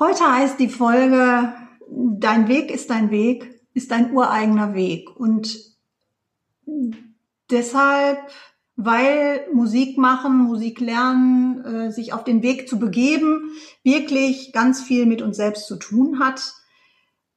[0.00, 1.52] Heute heißt die Folge,
[1.90, 5.14] dein Weg ist dein Weg, ist dein ureigener Weg.
[5.14, 5.58] Und
[7.50, 8.18] deshalb,
[8.76, 13.50] weil Musik machen, Musik lernen, äh, sich auf den Weg zu begeben,
[13.82, 16.54] wirklich ganz viel mit uns selbst zu tun hat,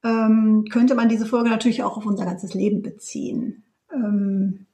[0.02, 3.66] ähm, könnte man diese Folge natürlich auch auf unser ganzes Leben beziehen.
[3.94, 4.68] Ähm,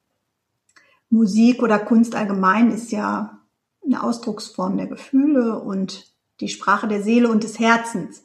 [1.09, 3.39] Musik oder Kunst allgemein ist ja
[3.83, 8.23] eine Ausdrucksform der Gefühle und die Sprache der Seele und des Herzens.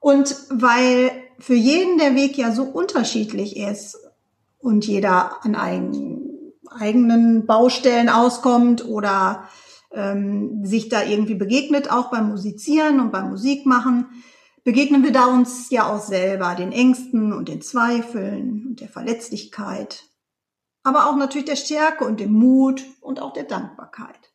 [0.00, 3.98] Und weil für jeden der Weg ja so unterschiedlich ist
[4.58, 9.48] und jeder an eigenen, eigenen Baustellen auskommt oder
[9.92, 14.06] ähm, sich da irgendwie begegnet, auch beim Musizieren und beim Musikmachen,
[14.64, 20.04] begegnen wir da uns ja auch selber, den Ängsten und den Zweifeln und der Verletzlichkeit,
[20.82, 24.32] aber auch natürlich der Stärke und dem Mut und auch der Dankbarkeit.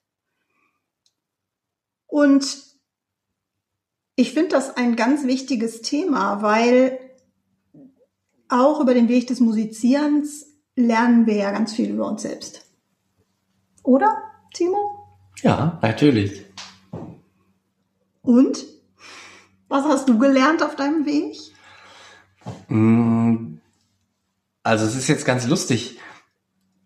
[2.07, 2.72] Und
[4.15, 6.99] ich finde das ein ganz wichtiges Thema, weil
[8.49, 12.65] auch über den Weg des Musizierens lernen wir ja ganz viel über uns selbst.
[13.83, 14.15] Oder,
[14.53, 15.07] Timo?
[15.41, 16.45] Ja, natürlich.
[18.21, 18.65] Und?
[19.67, 21.35] Was hast du gelernt auf deinem Weg?
[22.67, 23.55] Mm,
[24.61, 25.97] also es ist jetzt ganz lustig.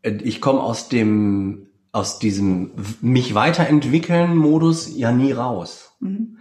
[0.04, 5.92] Ich komme aus dem, aus diesem mich weiterentwickeln Modus ja nie raus.
[6.00, 6.38] Mhm.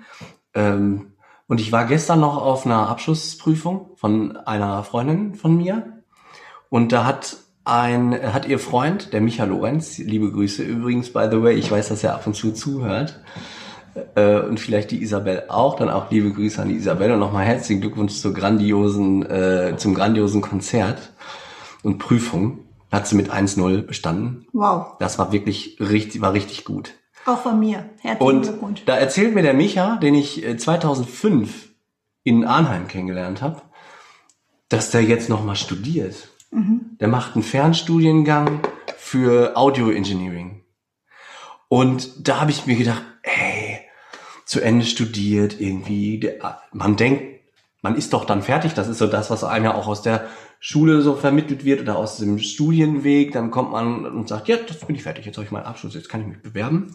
[0.57, 1.13] Ähm,
[1.47, 6.03] und ich war gestern noch auf einer Abschlussprüfung von einer Freundin von mir.
[6.71, 11.43] Und da hat ein, hat ihr Freund, der Micha Lorenz, liebe Grüße übrigens, by the
[11.43, 13.21] way, ich weiß, dass er ab und zu zuhört,
[14.15, 17.45] äh, und vielleicht die Isabel auch, dann auch liebe Grüße an die Isabel und nochmal
[17.45, 21.13] herzlichen Glückwunsch zur grandiosen, äh, zum grandiosen Konzert
[21.83, 22.59] und Prüfung.
[22.93, 24.47] Hat sie mit 1-0 bestanden.
[24.53, 24.95] Wow.
[25.01, 26.95] Das war wirklich richtig, war richtig gut.
[27.27, 27.91] Auch von mir.
[28.01, 28.85] Herzlichen und Glückwunsch.
[28.87, 31.69] Da erzählt mir der Micha, den ich 2005 äh,
[32.23, 33.63] in Arnheim kennengelernt habe,
[34.69, 36.29] dass der jetzt nochmal studiert.
[36.51, 36.97] Mhm.
[37.01, 38.61] Der macht einen Fernstudiengang
[38.97, 40.65] für Audio Engineering.
[41.69, 43.81] Und da habe ich mir gedacht, hey,
[44.45, 46.21] zu Ende studiert irgendwie.
[46.21, 47.41] Der, man denkt,
[47.83, 48.75] man ist doch dann fertig.
[48.75, 50.27] Das ist so das, was einem ja auch aus der
[50.61, 54.81] Schule so vermittelt wird oder aus dem Studienweg, dann kommt man und sagt, ja, das
[54.81, 56.95] bin ich fertig, jetzt habe ich meinen Abschluss, jetzt kann ich mich bewerben.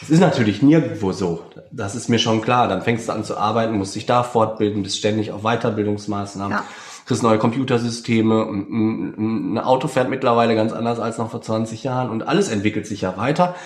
[0.00, 1.44] Das ist natürlich nirgendwo so.
[1.72, 2.68] Das ist mir schon klar.
[2.68, 6.64] Dann fängst du an zu arbeiten, musst dich da fortbilden, bist ständig auf Weiterbildungsmaßnahmen, ja.
[7.04, 8.42] kriegst neue Computersysteme.
[8.42, 13.00] Ein Auto fährt mittlerweile ganz anders als noch vor 20 Jahren und alles entwickelt sich
[13.00, 13.56] ja weiter.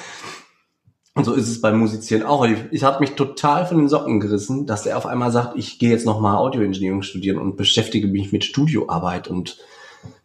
[1.15, 2.45] Und so ist es beim Musizieren auch.
[2.47, 5.79] Ich, ich habe mich total von den Socken gerissen, dass er auf einmal sagt, ich
[5.79, 9.59] gehe jetzt nochmal Audioengineering studieren und beschäftige mich mit Studioarbeit und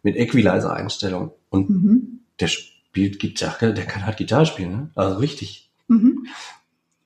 [0.02, 1.32] mit Equalizer-Einstellung.
[1.50, 2.20] Und mhm.
[2.40, 4.90] der spielt Gitarre, der kann halt Gitarre spielen, ne?
[4.94, 5.70] Also richtig.
[5.88, 6.26] Mhm.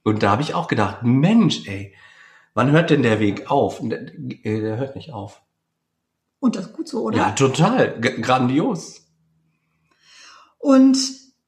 [0.05, 1.93] Und da habe ich auch gedacht, Mensch, ey,
[2.55, 3.81] wann hört denn der Weg auf?
[3.81, 4.03] Und der,
[4.45, 5.43] äh, der hört nicht auf.
[6.39, 7.17] Und das ist gut so, oder?
[7.17, 8.01] Ja, total.
[8.01, 9.07] G grandios.
[10.59, 10.99] Und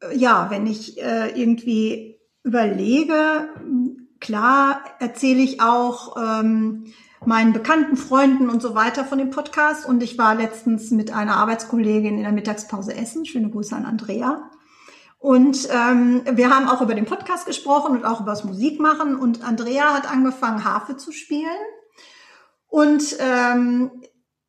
[0.01, 2.14] äh, ja, wenn ich äh, irgendwie
[2.45, 3.49] überlege,
[4.21, 6.93] klar erzähle ich auch ähm,
[7.25, 9.87] meinen bekannten Freunden und so weiter von dem Podcast.
[9.87, 13.25] Und ich war letztens mit einer Arbeitskollegin in der Mittagspause essen.
[13.25, 14.51] Schöne Grüße an Andrea.
[15.19, 19.17] Und ähm, wir haben auch über den Podcast gesprochen und auch über das Musikmachen.
[19.17, 21.49] Und Andrea hat angefangen, Harfe zu spielen.
[22.69, 23.91] Und ähm,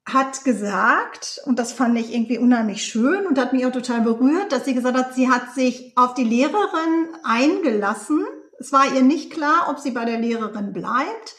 [0.05, 4.51] hat gesagt, und das fand ich irgendwie unheimlich schön und hat mich auch total berührt,
[4.51, 8.25] dass sie gesagt hat, sie hat sich auf die Lehrerin eingelassen.
[8.59, 11.35] Es war ihr nicht klar, ob sie bei der Lehrerin bleibt,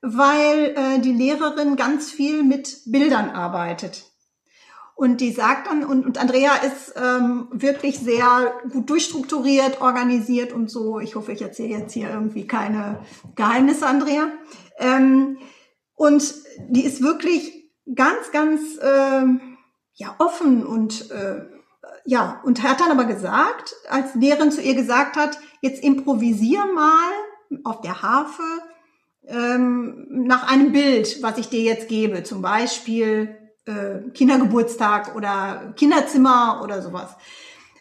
[0.00, 4.04] weil äh, die Lehrerin ganz viel mit Bildern arbeitet.
[4.94, 10.70] Und die sagt dann, und, und Andrea ist ähm, wirklich sehr gut durchstrukturiert, organisiert und
[10.70, 11.00] so.
[11.00, 13.00] Ich hoffe, ich erzähle jetzt hier irgendwie keine
[13.34, 14.28] Geheimnisse, Andrea.
[14.78, 15.38] Ähm,
[15.96, 16.34] und
[16.68, 19.24] die ist wirklich ganz, ganz äh,
[19.94, 21.44] ja offen und äh,
[22.04, 27.10] ja und hat dann aber gesagt, als Lehrerin zu ihr gesagt hat, jetzt improvisier mal
[27.64, 28.42] auf der Harfe
[29.26, 33.36] ähm, nach einem Bild, was ich dir jetzt gebe, zum Beispiel
[33.66, 37.16] äh, Kindergeburtstag oder Kinderzimmer oder sowas,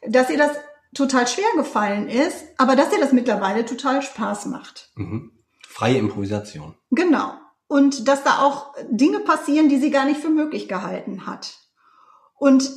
[0.08, 0.52] dass ihr das
[0.94, 4.92] total schwer gefallen ist, aber dass ihr das mittlerweile total Spaß macht.
[4.96, 5.32] Mhm.
[5.68, 6.76] Freie Improvisation.
[6.92, 7.34] Genau.
[7.74, 11.56] Und dass da auch Dinge passieren, die sie gar nicht für möglich gehalten hat.
[12.38, 12.70] Und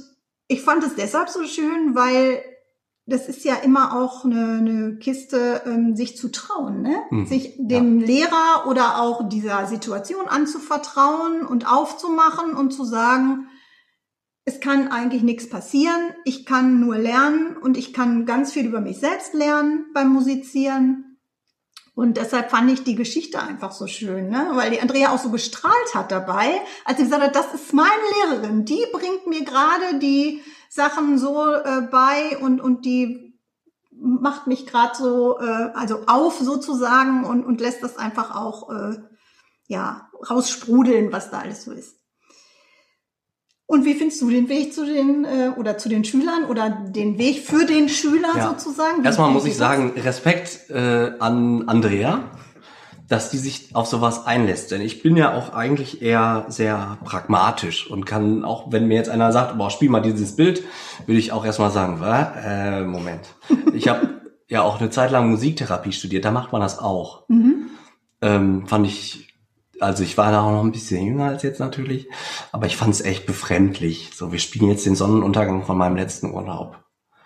[0.49, 2.43] ich fand es deshalb so schön, weil
[3.05, 6.97] das ist ja immer auch eine, eine Kiste, ähm, sich zu trauen, ne?
[7.11, 13.49] Mhm, sich dem Lehrer oder auch dieser Situation anzuvertrauen und aufzumachen und zu sagen,
[14.47, 18.81] es kann eigentlich nichts passieren, ich kann nur lernen und ich kann ganz viel über
[18.81, 21.16] mich selbst lernen beim Musizieren.
[21.97, 24.51] Und deshalb fand ich die Geschichte einfach so schön, ne?
[24.53, 27.91] weil die Andrea auch so gestrahlt hat dabei, als sie gesagt hat, das ist meine
[28.29, 33.41] Lehrerin, die bringt mir gerade die Sachen so äh, bei und, und die
[33.91, 38.99] macht mich gerade so, äh, also auf sozusagen und, und lässt das einfach auch äh,
[39.67, 41.97] ja raussprudeln, was da alles so ist.
[43.69, 47.19] Und wie findest du den Weg zu den äh, oder zu den Schülern oder den
[47.19, 48.49] Weg für den Schüler Ja.
[48.51, 49.03] sozusagen?
[49.03, 52.31] Wie Erstmal muss ich sagen, Respekt äh, an Andrea,
[53.09, 54.71] dass die sich auf sowas einlässt.
[54.71, 59.11] Denn ich bin ja auch eigentlich eher sehr pragmatisch und kann auch, wenn mir jetzt
[59.11, 60.63] einer sagt, boah, spiel mal dieses Bild,
[61.07, 62.29] würde ich auch erstmal sagen, was?
[62.45, 63.35] Äh, Moment.
[63.75, 67.25] Ich habe ja auch eine Zeit lang Musiktherapie studiert, da macht man das auch.
[67.29, 67.67] Mhm.
[68.23, 69.36] Ähm, fand ich,
[69.81, 72.09] also ich war da auch noch ein bisschen jünger als jetzt natürlich,
[72.53, 74.11] aber ich fand es echt befremdlich.
[74.15, 76.79] So, wir spielen jetzt den Sonnenuntergang von meinem letzten Urlaub.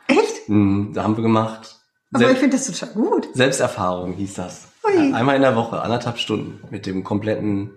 [0.08, 0.46] Echt?
[0.48, 1.76] Hm, da haben wir gemacht.
[2.12, 3.28] Aber Sel- ich finde das total gut.
[3.34, 4.68] Selbsterfahrung hieß das.
[4.92, 7.70] Ja, einmal in der Woche, anderthalb Stunden mit dem kompletten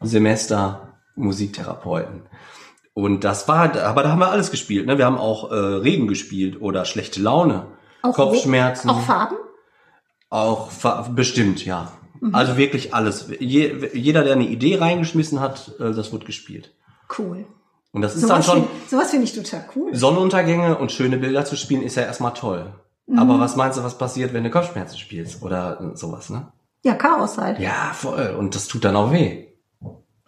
[0.00, 2.22] Semester Musiktherapeuten.
[2.94, 4.86] Und das war, aber da haben wir alles gespielt.
[4.86, 4.96] Ne?
[4.98, 7.66] Wir haben auch äh, Regen gespielt oder schlechte Laune,
[8.02, 9.36] Auch Kopfschmerzen, Auch Farben?
[10.30, 10.70] auch
[11.10, 11.92] bestimmt, ja.
[12.20, 12.34] Mhm.
[12.34, 13.28] Also wirklich alles.
[13.40, 16.72] Je, jeder, der eine Idee reingeschmissen hat, äh, das wird gespielt.
[17.18, 17.46] Cool.
[17.92, 19.94] Und das ist dann Sowas schon find- sowas finde ich total cool.
[19.94, 22.72] Sonnenuntergänge und schöne Bilder zu spielen, ist ja erstmal toll.
[23.06, 23.18] Mhm.
[23.18, 26.48] Aber was meinst du, was passiert, wenn du Kopfschmerzen spielst oder sowas, ne?
[26.82, 27.58] Ja, Chaos halt.
[27.58, 28.34] Ja, voll.
[28.38, 29.46] Und das tut dann auch weh.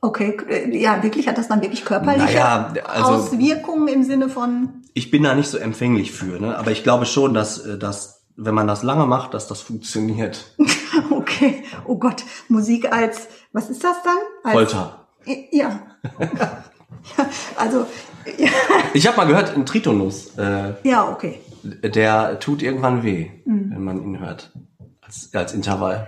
[0.00, 4.82] Okay, äh, ja, wirklich hat das dann wirklich körperliche Naja, also- Auswirkungen im Sinne von,
[4.94, 6.56] Ich bin da nicht so empfänglich für, ne?
[6.56, 10.54] Aber ich glaube schon, dass, äh, dass wenn man das lange macht, dass das funktioniert.
[11.10, 14.16] okay, oh Gott, Musik als, was ist das dann?
[14.44, 15.06] Als, Folter.
[15.50, 15.80] Ja.
[16.20, 16.62] ja
[17.56, 17.86] also,
[18.38, 18.48] ja,
[18.94, 21.40] Ich habe mal gehört, ein Tritonus, äh, ja, okay.
[21.62, 24.52] der tut irgendwann weh, wenn man ihn hört.
[25.00, 26.06] Als, als Intervall.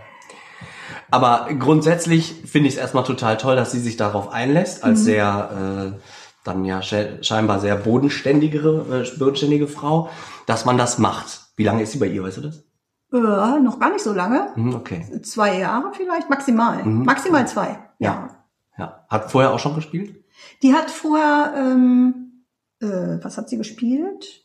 [1.11, 5.94] Aber grundsätzlich finde ich es erstmal total toll, dass sie sich darauf einlässt, als sehr
[5.97, 6.00] äh,
[6.44, 10.09] dann ja sche- scheinbar sehr bodenständigere, äh, bodenständige Frau,
[10.47, 11.39] dass man das macht.
[11.56, 12.64] Wie lange ist sie bei ihr, weißt du das?
[13.12, 14.55] Äh, noch gar nicht so lange.
[14.55, 15.20] Hm, okay.
[15.23, 16.82] Zwei Jahre vielleicht, maximal.
[16.85, 17.05] Mhm.
[17.05, 17.79] Maximal zwei.
[17.99, 18.44] Ja.
[18.79, 19.05] Ja.
[19.08, 20.25] Hat vorher auch schon gespielt?
[20.62, 22.44] Die hat vorher, ähm,
[22.81, 24.44] äh, was hat sie gespielt?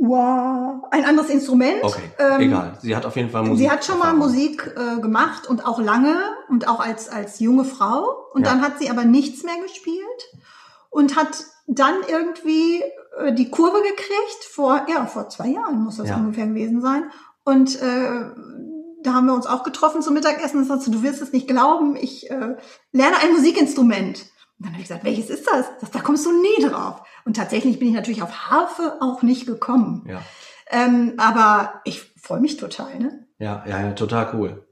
[0.00, 1.82] Wow, ein anderes Instrument.
[1.82, 2.78] Okay, Ähm, egal.
[2.80, 3.58] Sie hat auf jeden Fall Musik.
[3.66, 4.14] Sie hat schon mal.
[4.14, 6.14] Musik äh, gemacht und auch lange
[6.48, 8.06] und auch als, als junge Frau.
[8.32, 8.52] Und Ja.
[8.52, 9.98] dann hat sie aber nichts mehr gespielt
[10.90, 12.84] und hat dann irgendwie
[13.32, 16.16] die Kurve gekriegt vor, ja, vor zwei Jahren muss das Ja.
[16.16, 17.04] ungefähr gewesen sein.
[17.44, 18.30] Und äh,
[19.02, 21.48] da haben wir uns auch getroffen zum Mittagessen und sagst du, du wirst es nicht
[21.48, 22.56] glauben, ich äh,
[22.92, 24.20] lerne ein Musikinstrument.
[24.58, 25.66] Und dann habe ich gesagt, welches ist das?
[25.80, 27.02] Sagt, Da kommst du nie drauf.
[27.24, 30.04] Und tatsächlich bin ich natürlich auf Harfe auch nicht gekommen.
[30.08, 30.20] Ja.
[30.70, 33.26] Ähm, aber ich freue mich total, ne?
[33.38, 34.67] Ja, ja, ja, total cool.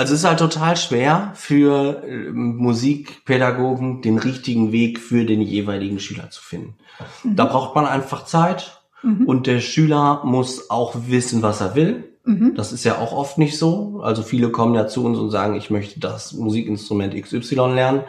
[0.00, 6.00] Also es ist halt total schwer für äh, Musikpädagogen den richtigen Weg für den jeweiligen
[6.00, 6.74] Schüler zu finden.
[7.22, 9.26] Da braucht man einfach Zeit Mhm.
[9.26, 12.12] und der Schüler muss auch wissen, was er will.
[12.24, 12.54] Mhm.
[12.54, 14.00] Das ist ja auch oft nicht so.
[14.02, 18.02] Also viele kommen ja zu uns und sagen, ich möchte das Musikinstrument XY lernen.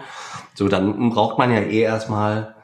[0.54, 2.56] So, dann braucht man ja eh erstmal,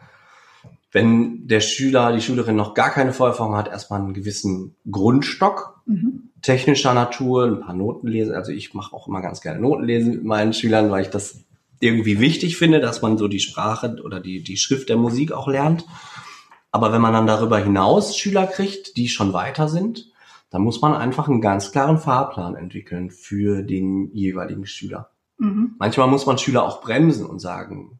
[0.91, 6.31] wenn der Schüler, die Schülerin noch gar keine Vorerfahrung hat, erstmal einen gewissen Grundstock Mhm.
[6.41, 8.35] technischer Natur, ein paar Noten lesen.
[8.35, 11.45] Also ich mache auch immer ganz gerne Noten lesen mit meinen Schülern, weil ich das
[11.79, 15.47] irgendwie wichtig finde, dass man so die Sprache oder die, die Schrift der Musik auch
[15.47, 15.85] lernt.
[16.71, 20.11] Aber wenn man dann darüber hinaus Schüler kriegt, die schon weiter sind,
[20.49, 25.09] dann muss man einfach einen ganz klaren Fahrplan entwickeln für den jeweiligen Schüler.
[25.37, 25.75] Mhm.
[25.79, 27.99] Manchmal muss man Schüler auch bremsen und sagen,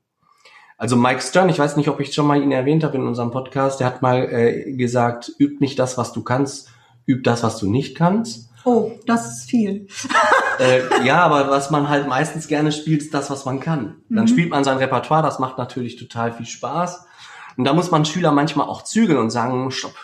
[0.78, 3.32] also Mike Stern, ich weiß nicht, ob ich schon mal ihn erwähnt habe in unserem
[3.32, 6.70] Podcast, der hat mal äh, gesagt, üb nicht das, was du kannst,
[7.08, 8.50] üb das, was du nicht kannst.
[8.66, 9.88] Oh, das ist viel.
[10.60, 13.96] Äh, ja, aber was man halt meistens gerne spielt, ist das, was man kann.
[14.10, 14.28] Dann Mhm.
[14.28, 17.06] spielt man sein Repertoire, das macht natürlich total viel Spaß.
[17.56, 19.96] Und da muss man Schüler manchmal auch zügeln und sagen, stopp,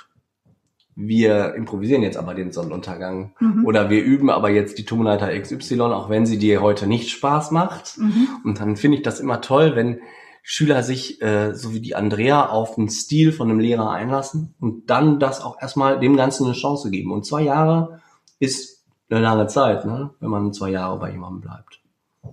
[0.96, 3.34] wir improvisieren jetzt aber den Sonnenuntergang.
[3.40, 3.66] Mhm.
[3.66, 7.52] Oder wir üben aber jetzt die Tonleiter XY, auch wenn sie dir heute nicht Spaß
[7.52, 7.98] macht.
[7.98, 8.28] Mhm.
[8.44, 10.00] Und dann finde ich das immer toll, wenn
[10.46, 14.90] Schüler sich, äh, so wie die Andrea, auf den Stil von einem Lehrer einlassen und
[14.90, 17.14] dann das auch erstmal dem Ganzen eine Chance geben.
[17.14, 18.02] Und zwei Jahre
[18.40, 20.12] ist eine lange Zeit, ne?
[20.20, 21.80] wenn man zwei Jahre bei jemandem bleibt.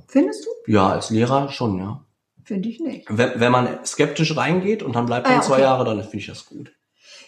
[0.08, 0.50] Findest du?
[0.72, 2.04] Ja, als Lehrer schon, ja.
[2.42, 3.06] Finde ich nicht.
[3.08, 5.62] Wenn, wenn man skeptisch reingeht und dann bleibt Ah, man ja, zwei okay.
[5.62, 6.72] Jahre, dann finde ich das gut.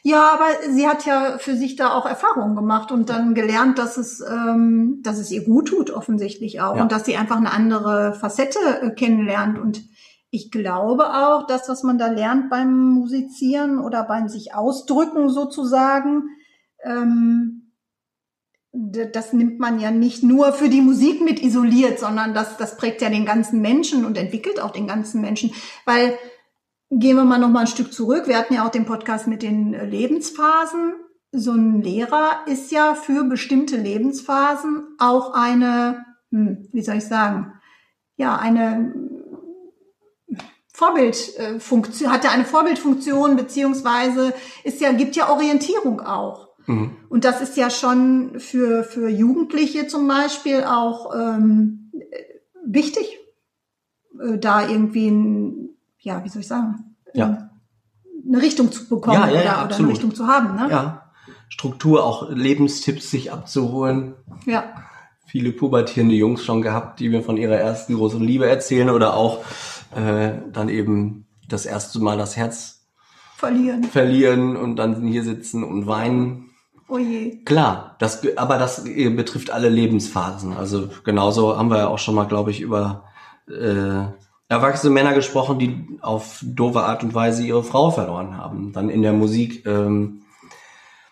[0.03, 3.97] Ja, aber sie hat ja für sich da auch Erfahrungen gemacht und dann gelernt, dass
[3.97, 6.75] es, ähm, dass es ihr gut tut, offensichtlich auch.
[6.75, 6.83] Ja.
[6.83, 9.61] Und dass sie einfach eine andere Facette äh, kennenlernt.
[9.61, 9.85] Und
[10.33, 16.25] ich glaube auch, dass was man da lernt beim Musizieren oder beim sich ausdrücken sozusagen,
[16.83, 17.73] ähm,
[18.73, 23.03] das nimmt man ja nicht nur für die Musik mit isoliert, sondern das, das prägt
[23.03, 25.53] ja den ganzen Menschen und entwickelt auch den ganzen Menschen.
[25.85, 26.19] Weil
[26.95, 28.29] Gehen wir mal noch mal ein Stück zurück.
[28.29, 30.93] Wir hatten ja auch den Podcast mit den Lebensphasen.
[31.31, 37.55] So ein Lehrer ist ja für bestimmte Lebensphasen auch eine, hm, wie soll ich sagen,
[38.17, 38.95] ja, eine
[40.83, 44.35] Vorbildfunktion, hat ja eine Vorbildfunktion, beziehungsweise
[44.65, 46.49] ist ja, gibt ja Orientierung auch.
[46.67, 46.97] Mhm.
[47.09, 51.93] Und das ist ja schon für, für Jugendliche zum Beispiel auch ähm,
[52.65, 53.19] wichtig,
[54.21, 57.51] äh, da irgendwie ein, ja, wie soll ich sagen, Ja.
[58.27, 59.89] eine Richtung zu bekommen Ja, ja, oder, oder eine.
[59.89, 60.57] Richtung zu haben.
[60.57, 60.69] Ne?
[60.71, 61.13] Ja.
[61.49, 64.15] Struktur, auch Lebenstipps sich abzuholen.
[64.47, 64.65] ja.
[65.27, 69.39] Viele pubertierende Jungs schon gehabt, die mir von ihrer ersten großen Liebe erzählen oder auch
[69.95, 72.87] äh, dann eben das erste Mal das Herz
[73.37, 73.85] verlieren.
[73.85, 76.51] verlieren und dann hier sitzen und weinen.
[76.89, 77.43] Oh je.
[77.45, 80.53] Klar, das, aber das äh, betrifft alle Lebensphasen.
[80.53, 83.05] Also genauso haben wir ja auch schon mal, glaube ich, über
[83.49, 84.05] äh,
[84.49, 88.73] erwachsene Männer gesprochen, die auf doofe Art und Weise ihre Frau verloren haben.
[88.73, 90.23] Dann in der Musik ähm,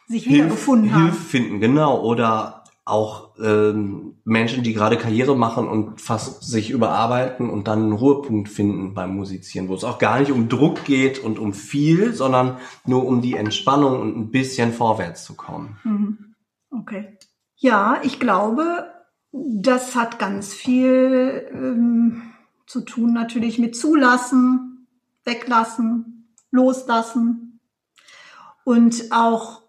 [0.06, 1.04] Sich wiedergefunden haben.
[1.04, 2.00] Hilfe finden, genau.
[2.02, 7.92] Oder auch ähm, Menschen, die gerade Karriere machen und fast sich überarbeiten und dann einen
[7.92, 12.14] Ruhepunkt finden beim Musizieren, wo es auch gar nicht um Druck geht und um viel,
[12.14, 12.56] sondern
[12.86, 15.78] nur um die Entspannung und ein bisschen vorwärts zu kommen.
[15.84, 16.34] Mhm.
[16.70, 17.18] Okay.
[17.56, 18.86] Ja, ich glaube,
[19.32, 22.22] das hat ganz viel ähm,
[22.66, 24.86] zu tun natürlich mit zulassen,
[25.24, 27.60] weglassen, loslassen
[28.64, 29.62] und auch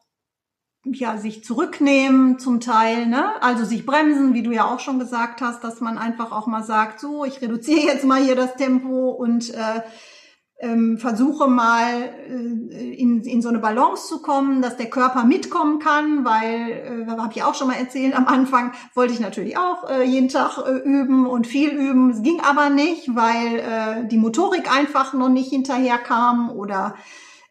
[0.85, 3.41] ja sich zurücknehmen zum Teil, ne?
[3.41, 6.63] Also sich bremsen, wie du ja auch schon gesagt hast, dass man einfach auch mal
[6.63, 9.81] sagt, so ich reduziere jetzt mal hier das Tempo und äh,
[10.61, 15.79] ähm, versuche mal äh, in, in so eine Balance zu kommen, dass der Körper mitkommen
[15.79, 19.89] kann, weil, äh, habe ich auch schon mal erzählt, am Anfang wollte ich natürlich auch
[19.89, 22.11] äh, jeden Tag äh, üben und viel üben.
[22.11, 26.95] Es ging aber nicht, weil äh, die Motorik einfach noch nicht hinterherkam oder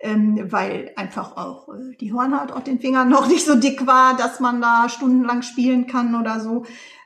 [0.00, 4.16] ähm, weil einfach auch äh, die Hornhaut auf den Fingern noch nicht so dick war,
[4.16, 6.64] dass man da stundenlang spielen kann oder so.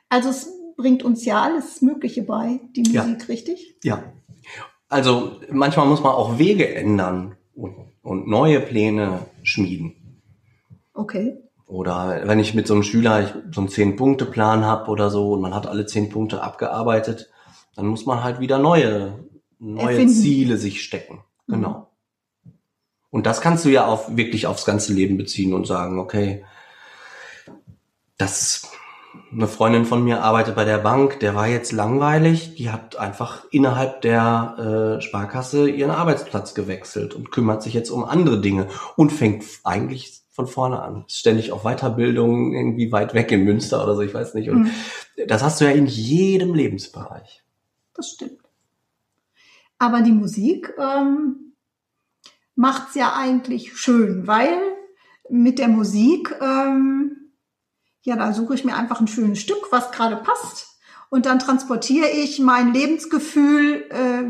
[0.09, 3.03] Also es bringt uns ja alles Mögliche bei, die Ja.
[3.03, 3.77] Musik, richtig?
[3.83, 4.03] Ja.
[4.87, 10.21] Also manchmal muss man auch Wege ändern und, und neue Pläne schmieden.
[10.93, 11.37] Okay.
[11.67, 15.55] Oder wenn ich mit so einem Schüler so einen Zehn-Punkte-Plan habe oder so und man
[15.55, 17.31] hat alle zehn Punkte abgearbeitet,
[17.75, 19.25] dann muss man halt wieder neue,
[19.59, 20.13] neue Erfinden.
[20.13, 21.23] Ziele sich stecken.
[21.47, 21.87] Genau.
[23.15, 26.43] Und das kannst du ja auf, wirklich aufs ganze Leben beziehen und sagen, okay,
[28.17, 28.69] das,
[29.31, 33.45] eine Freundin von mir arbeitet bei der Bank, der war jetzt langweilig, die hat einfach
[33.51, 38.67] innerhalb der äh, Sparkasse ihren Arbeitsplatz gewechselt und kümmert sich jetzt um andere Dinge
[38.97, 41.05] und fängt eigentlich von vorne an.
[41.07, 44.49] Ist ständig auf Weiterbildung, irgendwie weit weg in Münster oder so, ich weiß nicht.
[44.49, 44.71] Und Mhm.
[45.29, 47.45] das hast du ja in jedem Lebensbereich.
[47.93, 48.41] Das stimmt.
[49.79, 51.45] Aber die Musik ähm,
[52.55, 54.57] macht's ja eigentlich schön, weil
[55.29, 57.31] mit der Musik, ähm,
[58.01, 60.79] ja, da suche ich mir einfach ein schönes Stück, was gerade passt.
[61.09, 64.23] Und dann transportiere ich mein Lebensgefühl, äh,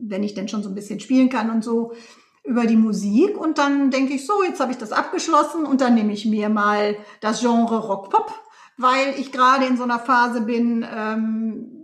[0.00, 1.92] wenn ich denn schon so ein bisschen spielen kann und so,
[2.44, 3.36] über die Musik.
[3.38, 6.48] Und dann denke ich, so, jetzt habe ich das abgeschlossen und dann nehme ich mir
[6.48, 8.32] mal das Genre Rock-Pop,
[8.76, 11.75] weil ich gerade in so einer Phase bin, ähm,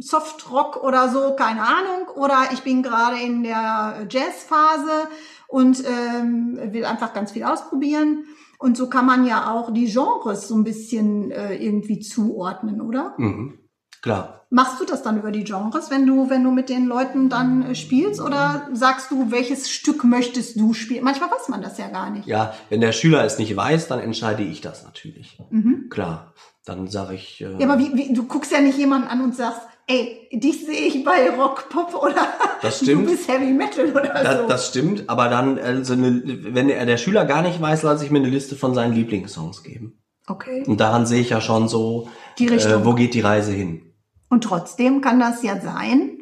[0.00, 2.08] Softrock oder so, keine Ahnung.
[2.14, 5.08] Oder ich bin gerade in der Jazzphase
[5.48, 8.24] und ähm, will einfach ganz viel ausprobieren.
[8.58, 13.14] Und so kann man ja auch die Genres so ein bisschen äh, irgendwie zuordnen, oder?
[13.18, 13.58] Mhm.
[14.02, 14.40] Klar.
[14.50, 17.62] Machst du das dann über die Genres, wenn du, wenn du mit den Leuten dann
[17.70, 18.20] äh, spielst?
[18.20, 21.04] Oder sagst du, welches Stück möchtest du spielen?
[21.04, 22.26] Manchmal weiß man das ja gar nicht.
[22.26, 25.38] Ja, wenn der Schüler es nicht weiß, dann entscheide ich das natürlich.
[25.50, 25.86] Mhm.
[25.88, 26.34] Klar.
[26.66, 27.40] Dann sage ich.
[27.40, 30.66] Äh, Ja, aber wie, wie, du guckst ja nicht jemanden an und sagst, ey, dich
[30.66, 32.26] sehe ich bei Rock, Pop oder
[32.60, 33.06] Das stimmt.
[33.06, 34.46] du bist Heavy Metal oder Das, so.
[34.48, 38.10] das stimmt, aber dann, also eine, wenn der, der Schüler gar nicht weiß, lasse ich
[38.10, 39.98] mir eine Liste von seinen Lieblingssongs geben.
[40.28, 40.62] okay.
[40.66, 42.82] Und daran sehe ich ja schon so, Die Richtung.
[42.82, 43.91] äh, wo geht die Reise hin.
[44.32, 46.18] Und trotzdem kann das ja sein,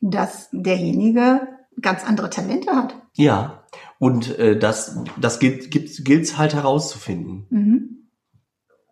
[0.00, 1.46] dass derjenige
[1.80, 2.96] ganz andere Talente hat.
[3.12, 3.62] Ja,
[4.00, 7.46] und äh, das, das gilt gilt's halt herauszufinden.
[7.50, 8.08] Mhm.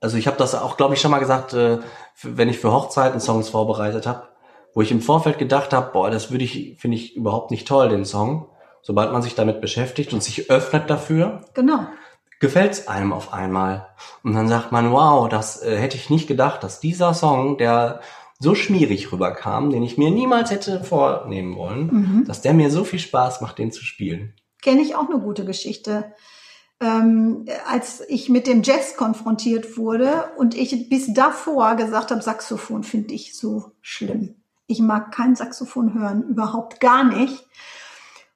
[0.01, 1.81] Also ich habe das auch, glaube ich, schon mal gesagt, äh,
[2.23, 4.29] wenn ich für Hochzeiten Songs vorbereitet habe,
[4.75, 7.89] wo ich im Vorfeld gedacht habe, boah, das würde ich, finde ich überhaupt nicht toll,
[7.89, 8.47] den Song.
[8.81, 11.89] Sobald man sich damit beschäftigt und sich öffnet dafür, Genau.
[12.39, 13.89] gefällt es einem auf einmal.
[14.23, 18.01] Und dann sagt man, wow, das äh, hätte ich nicht gedacht, dass dieser Song, der
[18.43, 22.25] so schmierig rüberkam, den ich mir niemals hätte vornehmen wollen, Mhm.
[22.27, 24.35] dass der mir so viel Spaß macht, den zu spielen.
[24.63, 26.13] Kenne ich auch eine gute Geschichte.
[26.81, 32.83] Ähm, als ich mit dem Jazz konfrontiert wurde und ich bis davor gesagt habe, Saxophon
[32.83, 34.35] finde ich so schlimm.
[34.67, 37.47] Ich mag kein Saxophon hören, überhaupt gar nicht.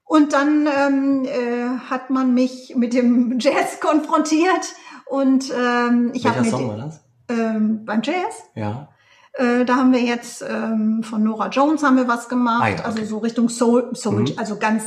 [0.05, 4.75] Und dann ähm, äh, hat man mich mit dem Jazz konfrontiert
[5.07, 7.01] und ähm, ich habe Welcher mit Song war das?
[7.29, 8.89] ähm, beim Jazz Ja.
[9.37, 12.75] Äh, da haben wir jetzt ähm, von Nora Jones haben wir was gemacht, Ah ja,
[12.75, 12.85] okay.
[12.85, 14.33] also so Richtung Soul, Soul Mhm.
[14.37, 14.83] also ganz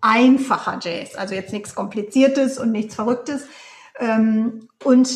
[0.00, 3.46] einfacher Jazz, also jetzt nichts Kompliziertes und nichts Verrücktes.
[3.98, 5.08] Ähm, und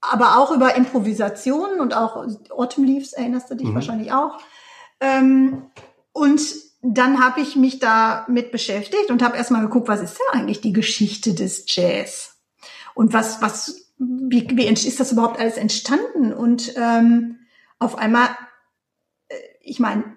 [0.00, 3.74] aber auch über Improvisationen und auch Autumn Leaves erinnerst du dich Mhm.
[3.74, 4.38] wahrscheinlich auch.
[5.00, 5.62] Ähm,
[6.12, 6.42] und
[6.82, 10.60] dann habe ich mich da mit beschäftigt und habe erstmal geguckt, was ist denn eigentlich
[10.60, 12.36] die Geschichte des Jazz?
[12.94, 16.34] Und was, was, wie, wie ist das überhaupt alles entstanden?
[16.34, 17.38] Und ähm,
[17.84, 18.28] auf einmal,
[19.28, 20.16] äh, ich meine,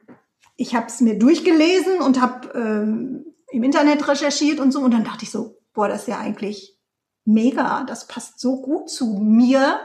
[0.55, 4.79] ich habe es mir durchgelesen und habe ähm, im Internet recherchiert und so.
[4.79, 6.79] Und dann dachte ich so, boah, das ist ja eigentlich
[7.25, 7.83] mega.
[7.83, 9.79] Das passt so gut zu mir,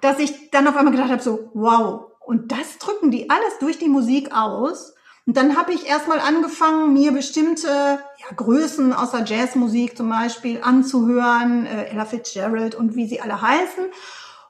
[0.00, 2.12] dass ich dann auf einmal gedacht habe, so, wow.
[2.20, 4.94] Und das drücken die alles durch die Musik aus.
[5.26, 10.60] Und dann habe ich erstmal angefangen, mir bestimmte ja, Größen aus der Jazzmusik zum Beispiel
[10.62, 13.86] anzuhören, äh, Ella Fitzgerald und wie sie alle heißen.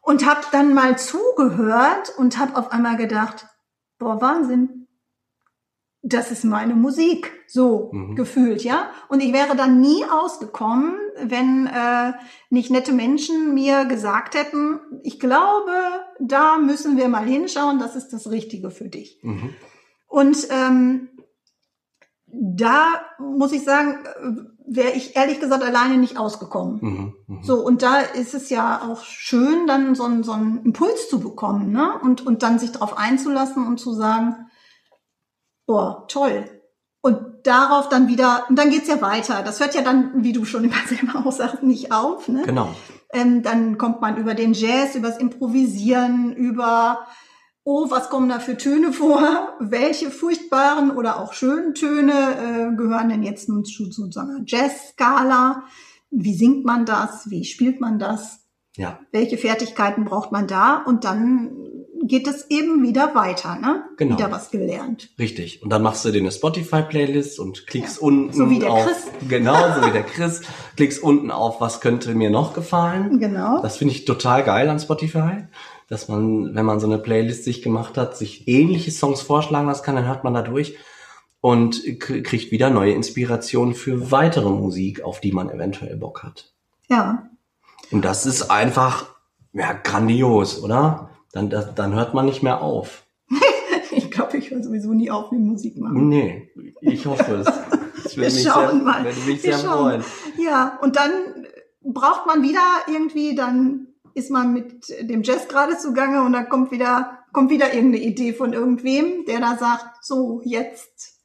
[0.07, 3.47] Und habe dann mal zugehört und habe auf einmal gedacht,
[3.99, 4.87] boah, Wahnsinn,
[6.03, 8.15] das ist meine Musik, so Mhm.
[8.15, 8.91] gefühlt, ja.
[9.09, 12.13] Und ich wäre dann nie ausgekommen, wenn äh,
[12.51, 15.73] nicht nette Menschen mir gesagt hätten, ich glaube,
[16.21, 19.19] da müssen wir mal hinschauen, das ist das Richtige für dich.
[19.23, 19.55] Mhm.
[20.07, 21.09] Und ähm,
[22.27, 23.99] da muss ich sagen,
[24.69, 26.79] wäre ich ehrlich gesagt alleine nicht ausgekommen.
[26.81, 27.15] Mhm.
[27.27, 27.43] Mhm.
[27.43, 31.21] So, und da ist es ja auch schön, dann so, einen- so einen Impuls zu
[31.21, 31.93] bekommen, ne?
[32.03, 34.35] Und, und dann sich darauf einzulassen und zu sagen,
[35.67, 36.45] boah, toll.
[37.01, 39.43] Und darauf dann wieder, und dann geht's ja weiter.
[39.45, 42.43] Das hört ja dann, wie du schon immer selber auch sagst, nicht auf, ne?
[42.45, 42.69] Genau.
[43.13, 47.07] Ähm, dann kommt man über den Jazz, übers Improvisieren, über,
[47.69, 49.21] oh, was kommen da für Töne vor?
[49.61, 54.41] Welche furchtbaren oder auch schönen Töne äh, gehören denn jetzt nun zu, zu so einer
[54.47, 55.65] Jazz-Skala?
[56.11, 57.29] Wie singt man das?
[57.29, 58.41] Wie spielt man das?
[58.77, 60.83] Ja, Welche Fertigkeiten braucht man da?
[60.87, 61.51] Und dann
[62.05, 63.83] geht es eben wieder weiter, ne?
[63.97, 64.17] Genau.
[64.17, 65.09] Wieder was gelernt.
[65.19, 65.63] richtig.
[65.63, 68.85] Und dann machst du dir eine Spotify-Playlist und klickst unten So wie der auf.
[68.85, 69.07] Chris.
[69.29, 70.43] Genau, so wie der Chris.
[70.77, 73.19] klickst unten auf, was könnte mir noch gefallen.
[73.19, 73.61] Genau.
[73.63, 75.49] Das finde ich total geil an Spotify,
[75.89, 79.85] dass man, wenn man so eine Playlist sich gemacht hat, sich ähnliche Songs vorschlagen lassen
[79.85, 80.77] kann, dann hört man da durch
[81.41, 86.53] und kriegt wieder neue Inspirationen für weitere Musik, auf die man eventuell Bock hat.
[86.89, 87.29] Ja.
[87.93, 89.07] Und das ist einfach,
[89.53, 91.11] ja, grandios, oder?
[91.33, 93.05] Dann, das, dann hört man nicht mehr auf.
[93.93, 96.09] Ich glaube, ich höre sowieso nie auf mit Musik machen.
[96.09, 97.47] Nee, ich hoffe es.
[98.07, 99.05] Ich Wir würde mich schauen sehr, mal.
[99.05, 100.03] würde mich Wir sehr schauen.
[100.03, 100.05] freuen.
[100.39, 101.11] Ja, und dann
[101.83, 106.71] braucht man wieder irgendwie, dann ist man mit dem Jazz gerade zugange und dann kommt
[106.71, 111.21] wieder, kommt wieder irgendeine Idee von irgendwem, der da sagt, so, jetzt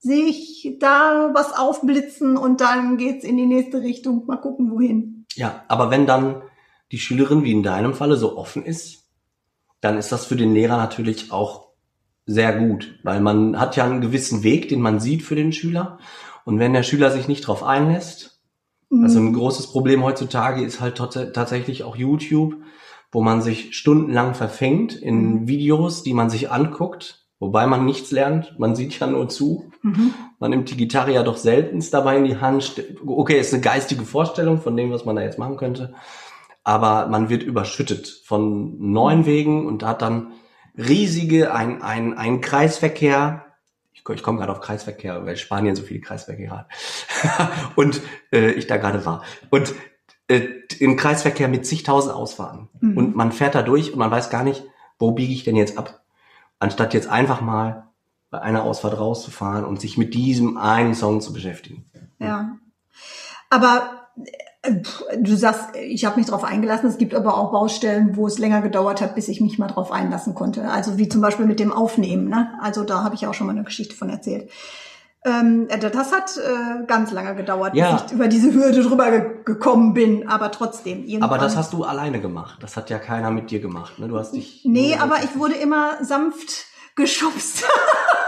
[0.00, 4.26] sehe ich da was aufblitzen und dann geht's in die nächste Richtung.
[4.26, 5.26] Mal gucken, wohin.
[5.34, 6.42] Ja, aber wenn dann
[6.90, 9.04] die Schülerin, wie in deinem Falle, so offen ist,
[9.80, 11.68] dann ist das für den Lehrer natürlich auch
[12.26, 15.98] sehr gut, weil man hat ja einen gewissen Weg, den man sieht für den Schüler.
[16.44, 18.33] Und wenn der Schüler sich nicht darauf einlässt,
[19.02, 22.56] also ein großes Problem heutzutage ist halt tats- tatsächlich auch YouTube,
[23.12, 28.58] wo man sich stundenlang verfängt in Videos, die man sich anguckt, wobei man nichts lernt,
[28.58, 29.70] man sieht ja nur zu.
[29.82, 30.14] Mhm.
[30.38, 32.82] Man nimmt die Gitarre ja doch seltenst dabei in die Hand.
[33.06, 35.94] Okay, ist eine geistige Vorstellung von dem, was man da jetzt machen könnte.
[36.64, 40.32] Aber man wird überschüttet von neuen Wegen und hat dann
[40.76, 43.43] riesige, ein, ein, ein Kreisverkehr.
[44.12, 46.68] Ich, komme gerade auf Kreisverkehr, weil Spanien so viele Kreisverkehre hat.
[47.76, 49.22] und äh, ich da gerade war.
[49.50, 49.74] Und
[50.28, 52.68] äh, im Kreisverkehr mit zigtausend Ausfahrten.
[52.80, 52.96] Mhm.
[52.96, 54.64] Und man fährt da durch und man weiß gar nicht,
[54.98, 56.02] wo biege ich denn jetzt ab?
[56.58, 57.88] Anstatt jetzt einfach mal
[58.30, 61.84] bei einer Ausfahrt rauszufahren und sich mit diesem einen Song zu beschäftigen.
[62.18, 62.56] Ja.
[63.50, 64.08] Aber
[65.18, 66.88] du sagst, ich habe mich darauf eingelassen.
[66.88, 69.92] Es gibt aber auch Baustellen, wo es länger gedauert hat, bis ich mich mal drauf
[69.92, 70.68] einlassen konnte.
[70.70, 72.28] Also wie zum Beispiel mit dem Aufnehmen.
[72.28, 72.50] Ne?
[72.60, 74.50] Also da habe ich auch schon mal eine Geschichte von erzählt.
[75.26, 77.92] Ähm, äh, das hat äh, ganz lange gedauert, Ja.
[77.96, 80.28] bis ich über diese Hürde drüber ge gekommen bin.
[80.28, 81.06] Aber trotzdem.
[81.22, 82.58] Aber das hast du alleine gemacht.
[82.60, 83.98] Das hat ja keiner mit dir gemacht.
[83.98, 84.08] Ne?
[84.08, 84.60] Du hast dich.
[84.64, 87.64] Nee, aber ich wurde immer sanft geschubst.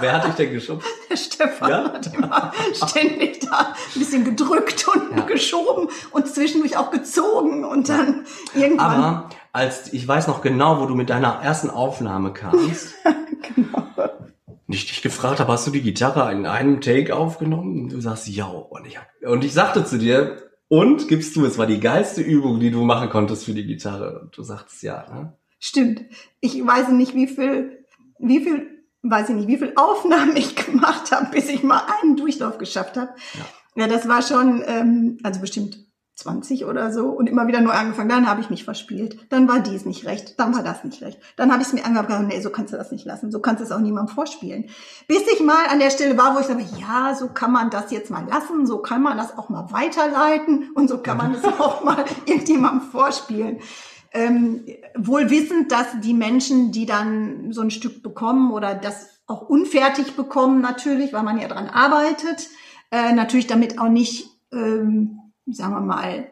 [0.01, 0.87] Wer hat dich denn geschubst?
[1.11, 1.93] Der Stefan Ja?
[1.93, 5.25] hat immer ständig da ein bisschen gedrückt und Ja.
[5.25, 9.03] geschoben und zwischendurch auch gezogen und dann irgendwann.
[9.03, 12.95] Aber als ich weiß noch genau, wo du mit deiner ersten Aufnahme kamst.
[13.55, 13.87] Genau.
[14.67, 17.85] Und ich dich gefragt habe, hast du die Gitarre in einem Take aufgenommen?
[17.85, 18.47] Und du sagst, ja.
[18.47, 22.59] Und ich, und ich sagte zu dir, und gibst du, es war die geilste Übung,
[22.59, 24.21] die du machen konntest für die Gitarre.
[24.23, 25.07] Und du sagst ja.
[25.15, 25.33] Ne?
[25.61, 26.03] Stimmt.
[26.41, 27.85] Ich weiß nicht, wie viel,
[28.19, 28.76] wie viel,
[29.11, 32.97] weiß ich nicht, wie viel Aufnahmen ich gemacht habe, bis ich mal einen Durchlauf geschafft
[32.97, 33.11] habe.
[33.75, 38.09] Ja, das war schon, ähm, also bestimmt 20 oder so und immer wieder neu angefangen.
[38.09, 39.19] Dann habe ich mich verspielt.
[39.29, 40.41] Dann war dies nicht recht.
[40.41, 41.21] Dann war das nicht recht.
[41.37, 43.31] Dann habe ich es mir angehört, nee, so kannst du das nicht lassen.
[43.31, 44.71] So kannst du es auch niemandem vorspielen.
[45.09, 47.91] Bis ich mal an der Stelle war, wo ich sage, ja, so kann man das
[47.91, 48.67] jetzt mal lassen.
[48.67, 52.89] So kann man das auch mal weiterleiten und so kann man es auch mal irgendjemandem
[52.89, 53.59] vorspielen.
[54.17, 54.65] Ähm,
[54.97, 60.17] wohl wissend, dass die Menschen, die dann so ein Stück bekommen oder das auch unfertig
[60.17, 62.49] bekommen natürlich, weil man ja dran arbeitet,
[62.91, 66.31] äh, natürlich damit auch nicht, ähm, sagen wir mal,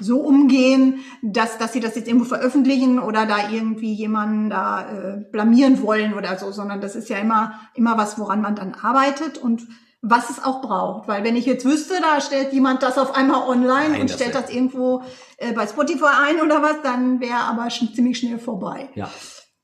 [0.00, 5.24] so umgehen, dass, dass sie das jetzt irgendwo veröffentlichen oder da irgendwie jemanden da äh,
[5.30, 9.38] blamieren wollen oder so, sondern das ist ja immer, immer was, woran man dann arbeitet.
[9.38, 9.66] Und
[10.08, 11.08] was es auch braucht.
[11.08, 14.34] Weil wenn ich jetzt wüsste, da stellt jemand das auf einmal online Nein, und stellt
[14.34, 15.02] das irgendwo
[15.38, 18.88] äh, bei Spotify ein oder was, dann wäre aber schon ziemlich schnell vorbei.
[18.94, 19.10] Ja.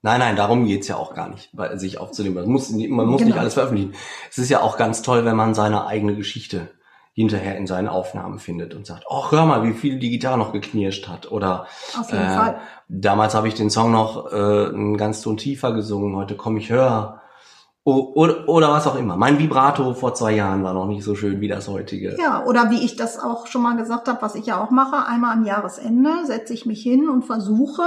[0.05, 2.35] Nein, nein, darum geht's ja auch gar nicht, weil, sich aufzunehmen.
[2.35, 3.31] Man muss, man muss Genau.
[3.31, 3.95] nicht alles veröffentlichen.
[4.31, 6.71] Es ist ja auch ganz toll, wenn man seine eigene Geschichte
[7.15, 10.53] hinterher in seinen Aufnahmen findet und sagt, ach, hör mal, wie viel die Gitarre noch
[10.53, 11.31] geknirscht hat.
[11.31, 11.67] Oder
[12.01, 12.61] Auf jeden äh, Fall.
[12.89, 16.71] damals habe ich den Song noch äh, einen ganz Ton tiefer gesungen, heute komme ich
[16.71, 17.22] höher.
[17.85, 19.17] Oder, oder was auch immer.
[19.17, 22.17] Mein Vibrato vor zwei Jahren war noch nicht so schön wie das heutige.
[22.17, 25.05] Ja, oder wie ich das auch schon mal gesagt habe, was ich ja auch mache,
[25.07, 27.83] einmal am Jahresende setze ich mich hin und versuche,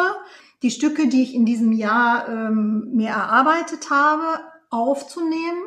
[0.63, 4.25] die Stücke, die ich in diesem Jahr ähm, mir erarbeitet habe,
[4.69, 5.63] aufzunehmen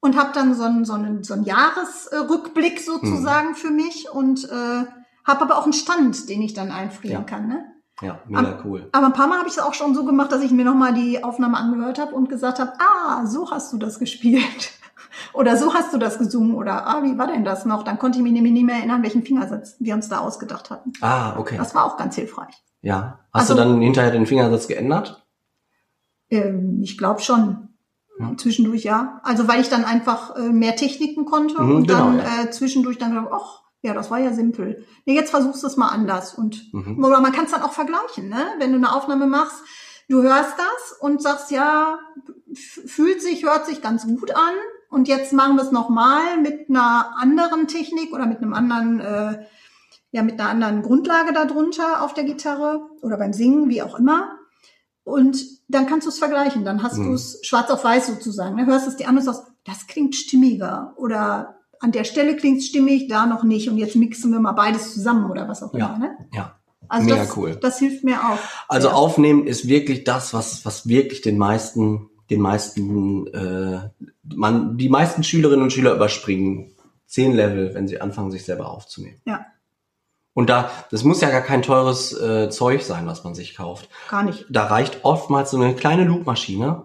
[0.00, 4.84] und habe dann so einen, so einen, so einen Jahresrückblick sozusagen für mich und äh,
[5.24, 7.22] habe aber auch einen Stand, den ich dann einfrieren Ja.
[7.22, 7.46] kann.
[7.46, 7.64] Ne?
[8.02, 8.88] Ja, mega cool.
[8.92, 10.92] Aber ein paar Mal habe ich es auch schon so gemacht, dass ich mir nochmal
[10.92, 14.72] die Aufnahme angehört habe und gesagt habe, ah, so hast du das gespielt.
[15.34, 16.54] Oder so hast du das gesungen.
[16.54, 17.82] Oder ah, wie war denn das noch?
[17.84, 20.92] Dann konnte ich mich nämlich nicht mehr erinnern, welchen Fingersatz wir uns da ausgedacht hatten.
[21.00, 21.56] Ah, okay.
[21.56, 22.54] Das war auch ganz hilfreich.
[22.80, 23.20] Ja.
[23.32, 25.24] Hast Also- du dann hinterher den Fingersatz geändert?
[26.30, 27.68] Ähm, ich glaube schon.
[28.18, 28.32] Ja.
[28.36, 29.20] Zwischendurch ja.
[29.22, 32.24] Also weil ich dann einfach äh, mehr Techniken konnte Mhm, und genau, dann ja.
[32.44, 34.84] äh, zwischendurch dann gedacht, ach, ja, das war ja simpel.
[35.04, 36.34] Nee, jetzt versuchst du es mal anders.
[36.34, 37.04] Und Mhm.
[37.04, 38.44] oder man kann es dann auch vergleichen, ne?
[38.58, 39.56] Wenn du eine Aufnahme machst,
[40.08, 41.98] du hörst das und sagst, ja,
[42.54, 44.54] fühlt sich, hört sich ganz gut an.
[44.90, 49.46] Und jetzt machen wir es nochmal mit einer anderen Technik oder mit einem anderen, äh,
[50.10, 54.38] ja, mit einer anderen Grundlage darunter auf der Gitarre oder beim Singen, wie auch immer.
[55.04, 56.64] Und dann kannst du es vergleichen.
[56.64, 57.04] Dann hast Mhm.
[57.08, 58.54] du es schwarz auf weiß sozusagen.
[58.56, 58.66] Ne?
[58.66, 60.92] Hörst es dir an und sagst, das klingt stimmiger.
[60.96, 63.68] Oder an der Stelle klingt es stimmig, da noch nicht.
[63.68, 65.86] Und jetzt mixen wir mal beides zusammen oder was auch Ja.
[65.88, 65.98] immer.
[65.98, 66.16] Ne?
[66.32, 66.56] Ja.
[66.88, 67.58] Also Mega das, cool.
[67.60, 68.38] das hilft mir auch.
[68.68, 68.96] Also sehr.
[68.96, 73.88] aufnehmen ist wirklich das, was, was wirklich den meisten, den meisten, äh,
[74.34, 76.72] man, die meisten Schülerinnen und Schüler überspringen.
[77.06, 79.20] Zehn Level, wenn sie anfangen, sich selber aufzunehmen.
[79.26, 79.44] Ja,
[80.34, 83.88] Und da, das muss ja gar kein teures äh, Zeug sein, was man sich kauft.
[84.08, 84.46] gar nicht.
[84.48, 86.84] Da reicht oftmals so eine kleine Loopmaschine,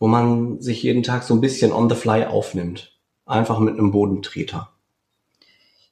[0.00, 2.91] wo man sich jeden Tag so ein bisschen on the fly aufnimmt.
[3.26, 4.70] Einfach mit einem Bodentreter.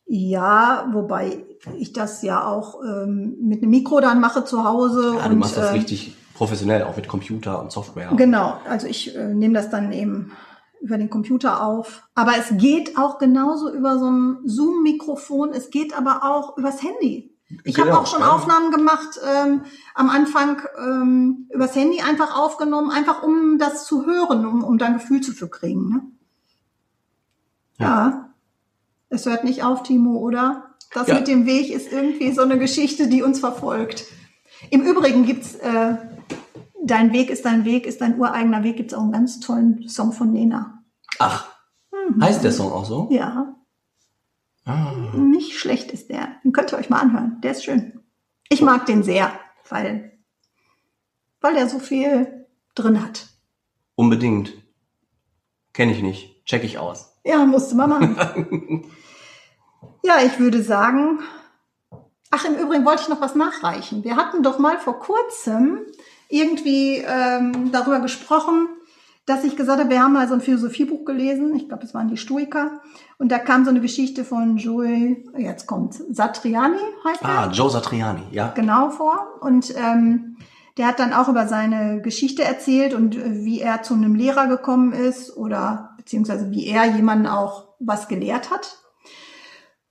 [0.07, 1.45] Ja, wobei
[1.79, 5.15] ich das ja auch ähm, mit einem Mikro dann mache zu Hause.
[5.17, 8.11] Ja, und, du machst das äh, richtig professionell, auch mit Computer und Software.
[8.17, 10.33] Genau, also ich äh, nehme das dann eben
[10.81, 12.09] über den Computer auf.
[12.15, 15.51] Aber es geht auch genauso über so ein Zoom-Mikrofon.
[15.53, 17.37] Es geht aber auch übers Handy.
[17.65, 18.33] Ich habe Genau, auch schon ja.
[18.33, 19.63] Aufnahmen gemacht, ähm,
[19.95, 24.87] am Anfang ähm, übers Handy einfach aufgenommen, einfach um das zu hören, um, um da
[24.87, 25.89] ein Gefühl zu kriegen.
[25.89, 26.03] Ne?
[27.81, 28.31] Ja.
[29.09, 30.75] Es hört nicht auf, Timo, oder?
[30.93, 31.15] Das Ja.
[31.15, 34.05] mit dem Weg ist irgendwie so eine Geschichte, die uns verfolgt.
[34.71, 35.97] Im Übrigen gibt's äh,
[36.83, 40.13] Dein Weg ist dein Weg, ist dein ureigener Weg, gibt's auch einen ganz tollen Song
[40.13, 40.83] von Nena.
[41.19, 41.47] Ach,
[42.21, 43.09] heißt der Song auch so?
[43.13, 43.55] Ja,
[44.65, 44.93] Ah.
[45.15, 46.29] nicht schlecht ist der.
[46.43, 47.39] Den könnt ihr euch mal anhören.
[47.43, 48.01] Der ist schön.
[48.49, 49.31] Ich mag den sehr,
[49.69, 50.19] weil,
[51.41, 53.29] weil der so viel drin hat.
[53.95, 54.53] Unbedingt.
[55.75, 56.45] Kenne ich nicht.
[56.47, 57.10] Check ich aus.
[57.25, 58.85] Ja, musste man machen.
[60.03, 61.21] ja, ich würde sagen,
[62.31, 64.05] ach, im Übrigen wollte ich noch was nachreichen.
[64.05, 65.81] Wir hatten doch mal vor kurzem
[66.29, 68.69] irgendwie ähm, darüber gesprochen,
[69.27, 72.09] dass ich gesagt habe, wir haben mal so ein Philosophiebuch gelesen, ich glaube, es waren
[72.09, 72.81] die Stoiker,
[73.19, 77.29] und da kam so eine Geschichte von Joe, jetzt kommt Satriani, heißt er.
[77.29, 78.49] Ah, Joe Satriani, ja.
[78.57, 79.39] Genau vor.
[79.41, 80.37] Und ähm,
[80.79, 84.47] der hat dann auch über seine Geschichte erzählt und äh, wie er zu einem Lehrer
[84.47, 88.79] gekommen ist oder beziehungsweise wie er jemanden auch was gelehrt hat.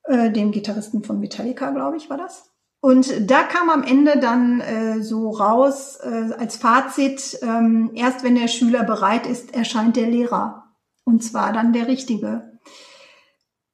[0.04, 2.52] Äh, dem Gitarristen von Metallica, glaube ich, war das.
[2.82, 8.36] Und da kam am Ende dann äh, so raus äh, als Fazit, ähm, erst wenn
[8.36, 10.66] der Schüler bereit ist, erscheint der Lehrer.
[11.06, 12.60] Und zwar dann der Richtige.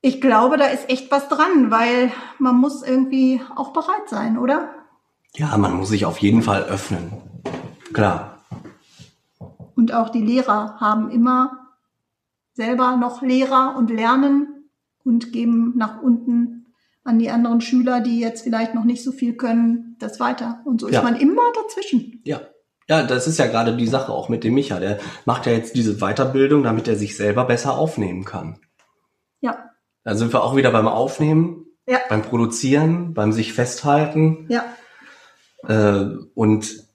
[0.02, 4.70] Ich glaube, da ist echt was dran, weil man muss irgendwie auch bereit sein, oder?
[5.34, 7.12] Ja, man muss sich auf jeden Fall öffnen.
[7.92, 8.38] Klar.
[9.76, 11.65] Und auch die Lehrer haben immer
[12.56, 14.72] selber noch Lehrer und lernen
[15.04, 16.66] und geben nach unten
[17.04, 20.62] an die anderen Schüler, die jetzt vielleicht noch nicht so viel können, das weiter.
[20.66, 21.00] Und so ja.
[21.00, 22.22] ist man immer dazwischen.
[22.26, 22.42] Ja.
[22.88, 24.80] Ja, das ist ja gerade die Sache auch mit dem Micha.
[24.80, 28.60] Der macht ja jetzt diese Weiterbildung, damit er sich selber besser aufnehmen kann.
[29.42, 29.72] Ja.
[30.04, 31.98] Da sind wir auch wieder beim Aufnehmen, ja.
[32.10, 34.48] beim Produzieren, beim sich festhalten.
[34.50, 34.66] Ja.
[35.68, 36.86] Äh, und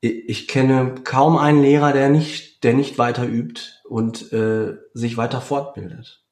[0.00, 5.40] ich kenne kaum einen Lehrer, der nicht, der nicht weiter übt und äh, sich weiter
[5.40, 6.24] fortbildet.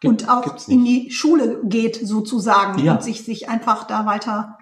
[0.00, 2.94] Gibt, und auch in die Schule geht sozusagen ja.
[2.94, 4.56] und sich, sich einfach da weiter,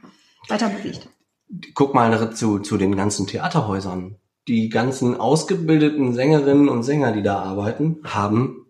[0.48, 1.08] weiter bewegt.
[1.74, 4.16] Guck mal zu, zu den ganzen Theaterhäusern.
[4.48, 8.66] Die ganzen ausgebildeten Sängerinnen und Sänger, die da arbeiten, haben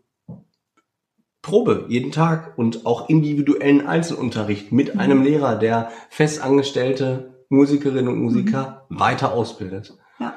[1.41, 5.01] Probe jeden Tag und auch individuellen Einzelunterricht mit mhm.
[5.01, 9.01] einem Lehrer, der festangestellte Musikerinnen und Musiker mhm.
[9.01, 9.97] weiter ausbildet.
[10.19, 10.35] Ja.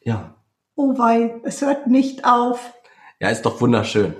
[0.00, 0.34] Ja.
[0.76, 2.72] Oh wei, es hört nicht auf.
[3.20, 4.14] Ja, ist doch wunderschön.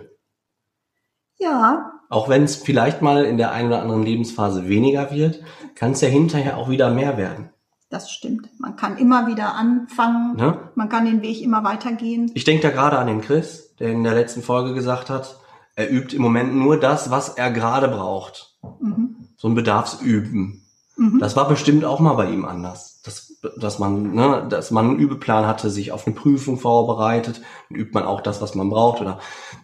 [1.38, 1.92] Ja.
[2.08, 5.42] Auch wenn es vielleicht mal in der einen oder anderen Lebensphase weniger wird,
[5.74, 7.50] kann es ja hinterher auch wieder mehr werden.
[7.90, 8.48] Das stimmt.
[8.58, 10.36] Man kann immer wieder anfangen.
[10.36, 10.70] Ne?
[10.74, 12.30] Man kann den Weg immer weitergehen.
[12.34, 15.38] Ich denke da gerade an den Chris, der in der letzten Folge gesagt hat,
[15.76, 18.58] er übt im Moment nur das, was er gerade braucht.
[18.80, 19.28] Mhm.
[19.36, 20.63] So ein Bedarfsüben.
[20.96, 21.18] Mhm.
[21.18, 23.00] Das war bestimmt auch mal bei ihm anders.
[23.02, 27.78] Dass, dass man, ne, dass man einen Übeplan hatte, sich auf eine Prüfung vorbereitet, dann
[27.78, 29.00] übt man auch das, was man braucht.
[29.00, 29.18] Oder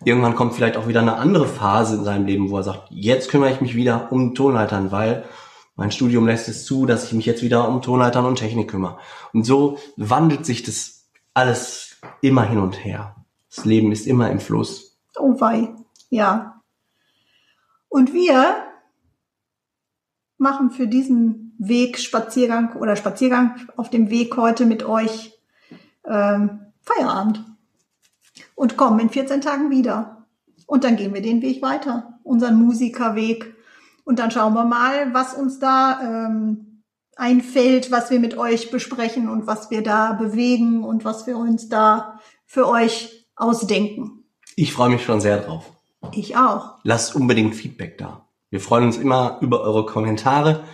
[0.05, 3.31] irgendwann kommt vielleicht auch wieder eine andere Phase in seinem Leben, wo er sagt, jetzt
[3.31, 5.25] kümmere ich mich wieder um Tonleitern, weil
[5.77, 8.99] mein Studium lässt es zu, dass ich mich jetzt wieder um Tonleitern und Technik kümmere.
[9.33, 13.17] Und so wandelt sich das alles immer hin und her.
[13.55, 14.99] Das Leben ist immer im Fluss.
[15.19, 15.75] Oh wei,
[16.11, 16.61] ja.
[17.89, 18.70] Und wir
[20.41, 25.39] machen für diesen Weg Spaziergang oder Spaziergang auf dem Weg heute mit euch
[26.07, 27.45] ähm, Feierabend
[28.55, 30.27] und kommen in 14 Tagen wieder.
[30.67, 33.55] Und dann gehen wir den Weg weiter, unseren Musikerweg.
[34.05, 36.83] Und dann schauen wir mal, was uns da ähm,
[37.17, 41.69] einfällt, was wir mit euch besprechen und was wir da bewegen und was wir uns
[41.69, 44.25] da für euch ausdenken.
[44.57, 45.71] Ich freue mich schon sehr drauf.
[46.13, 46.79] Ich auch.
[46.83, 48.27] Lasst unbedingt Feedback da.
[48.53, 50.65] Wir freuen uns immer über eure Kommentare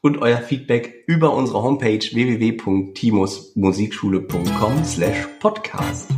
[0.00, 6.08] und euer Feedback über unsere Homepage www.timusmusikschule.com slash podcast.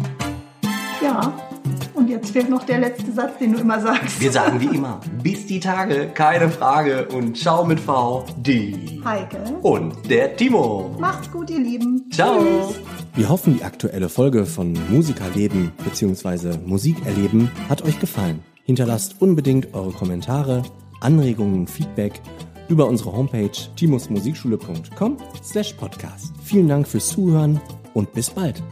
[1.02, 1.33] Ja,
[1.94, 4.20] und jetzt fehlt noch der letzte Satz, den du immer sagst.
[4.20, 9.42] Wir sagen wie immer, bis die Tage, keine Frage und ciao mit V, die Heike
[9.62, 10.94] und der Timo.
[11.00, 12.09] Macht's gut, ihr Lieben.
[12.12, 12.38] Ciao.
[12.38, 12.78] Tschüss.
[13.16, 16.59] Wir hoffen, die aktuelle Folge von Musikerleben bzw.
[16.64, 18.44] Musikerleben hat euch gefallen.
[18.62, 20.62] Hinterlasst unbedingt eure Kommentare
[21.01, 22.21] Anregungen und Feedback
[22.69, 26.33] über unsere Homepage timusmusikschule.com slash podcast.
[26.43, 27.61] Vielen Dank fürs Zuhören
[27.95, 28.63] und bis bald.